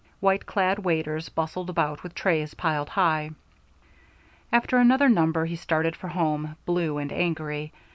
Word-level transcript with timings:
White 0.19 0.47
clad 0.47 0.79
waiters 0.79 1.29
bustled 1.29 1.69
about 1.69 2.01
with 2.01 2.15
trays 2.15 2.55
piled 2.55 2.89
high. 2.89 3.29
After 4.51 4.77
another 4.79 5.09
number 5.09 5.45
he 5.45 5.55
started 5.55 5.95
for 5.95 6.07
home, 6.07 6.55
blue 6.65 6.97
and 6.97 7.11
angry. 7.13 7.71